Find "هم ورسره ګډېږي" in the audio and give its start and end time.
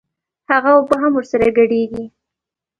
1.03-2.05